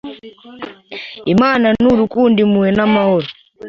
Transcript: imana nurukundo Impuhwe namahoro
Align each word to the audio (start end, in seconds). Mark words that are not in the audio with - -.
imana 1.33 1.67
nurukundo 1.81 2.37
Impuhwe 2.45 2.69
namahoro 2.77 3.27